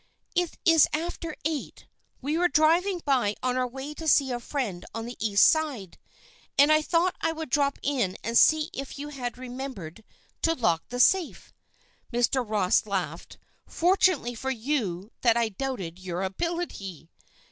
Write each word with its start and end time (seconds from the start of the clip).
"It 0.33 0.57
is 0.65 0.87
after 0.93 1.35
eight. 1.45 1.85
We 2.23 2.35
were 2.35 2.47
driving 2.47 3.03
by 3.05 3.35
on 3.43 3.55
our 3.55 3.67
way 3.67 3.93
to 3.93 4.07
see 4.07 4.31
a 4.31 4.39
friend 4.39 4.83
on 4.95 5.05
the 5.05 5.15
East 5.23 5.45
Side, 5.45 5.99
and 6.57 6.71
I 6.71 6.81
thought 6.81 7.15
I 7.21 7.31
would 7.33 7.51
drop 7.51 7.77
in 7.83 8.17
and 8.23 8.35
see 8.35 8.71
if 8.73 8.97
you 8.97 9.09
had 9.09 9.37
remembered 9.37 10.03
to 10.41 10.55
lock 10.55 10.87
the 10.89 10.99
safe." 10.99 11.53
Mr. 12.11 12.43
Ross 12.43 12.87
laughed. 12.87 13.37
"Fortunate 13.67 14.39
for 14.39 14.49
you 14.49 15.11
that 15.21 15.37
I 15.37 15.49
doubted 15.49 15.99
your 15.99 16.23
ability." 16.23 17.11